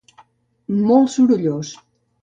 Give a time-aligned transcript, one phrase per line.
[0.89, 1.77] Molt sorollós